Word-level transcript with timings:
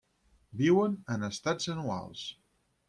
Viuen 0.61 0.97
en 1.17 1.29
estats 1.29 1.71
anuals. 1.77 2.27